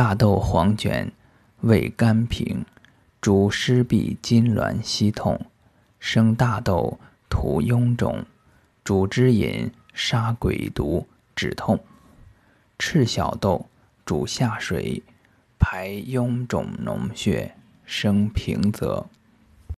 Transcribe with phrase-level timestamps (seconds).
[0.00, 1.10] 大豆黄卷，
[1.62, 2.64] 味甘平，
[3.20, 5.44] 主湿痹痉挛息痛。
[5.98, 8.24] 生大豆土臃肿，
[8.84, 11.80] 主之饮杀鬼毒止痛。
[12.78, 13.66] 赤小豆
[14.06, 15.02] 主下水，
[15.58, 19.04] 排臃肿脓血，生平泽。